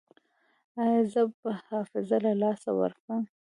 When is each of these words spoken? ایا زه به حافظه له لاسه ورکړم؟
ایا 0.81 1.01
زه 1.11 1.21
به 1.41 1.51
حافظه 1.67 2.17
له 2.25 2.33
لاسه 2.41 2.69
ورکړم؟ 2.79 3.23